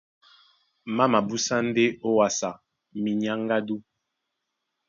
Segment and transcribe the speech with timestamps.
[0.95, 2.49] Má mabúsá ndé ówàsá
[3.03, 3.75] minyáŋgádú.